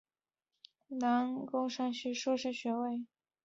[0.03, 0.99] 他亦持有美
[1.45, 3.05] 国工商管理硕士学位。